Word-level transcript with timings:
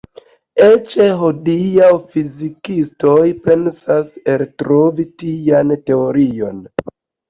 Eĉ 0.67 0.95
hodiaŭ 1.19 1.91
fizikistoj 2.15 3.29
penas 3.47 3.87
eltrovi 4.37 5.11
tian 5.25 5.81
teorion. 5.89 6.71